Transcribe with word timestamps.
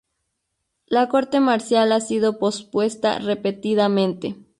La 0.87 1.09
corte 1.09 1.39
marcial 1.39 1.91
ha 1.91 2.01
sido 2.01 2.39
pospuesta 2.39 3.19
repetidamente. 3.19 4.35